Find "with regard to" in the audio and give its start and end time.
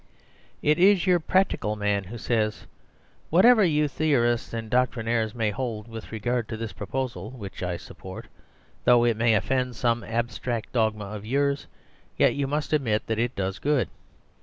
5.87-6.57